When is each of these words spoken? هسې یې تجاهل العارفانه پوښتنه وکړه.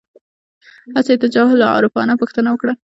هسې 0.95 1.11
یې 1.13 1.21
تجاهل 1.23 1.55
العارفانه 1.59 2.13
پوښتنه 2.21 2.49
وکړه. 2.51 2.73